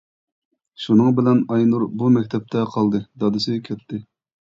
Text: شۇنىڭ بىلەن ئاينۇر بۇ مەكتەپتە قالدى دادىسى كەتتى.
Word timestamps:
شۇنىڭ 0.85 1.11
بىلەن 1.19 1.45
ئاينۇر 1.57 1.87
بۇ 2.01 2.09
مەكتەپتە 2.17 2.67
قالدى 2.75 3.07
دادىسى 3.25 3.63
كەتتى. 3.71 4.07